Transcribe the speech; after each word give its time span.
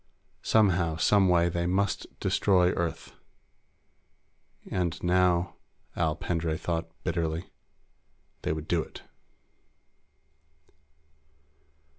Somehow, 0.41 0.95
some 0.95 1.29
way, 1.29 1.47
they 1.47 1.67
must 1.67 2.07
destroy 2.19 2.71
Earth. 2.71 3.13
And 4.65 4.97
now, 5.03 5.57
Al 5.95 6.15
Pendray 6.15 6.57
thought 6.57 6.89
bitterly, 7.03 7.51
they 8.41 8.51
would 8.51 8.67
do 8.67 8.81
it. 8.81 9.03